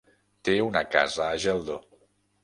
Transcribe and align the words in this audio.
Té 0.47 0.53
una 0.67 0.81
casa 0.95 1.27
a 1.33 1.35
Geldo. 1.43 1.77